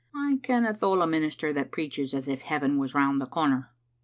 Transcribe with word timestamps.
I 0.15 0.39
canna 0.41 0.73
thole 0.73 1.03
a 1.03 1.05
minister 1.05 1.53
that 1.53 1.69
preaches 1.71 2.15
as 2.15 2.27
if 2.27 2.41
heaven 2.41 2.79
was 2.79 2.95
round 2.95 3.19
the 3.19 3.27
comer." 3.27 3.69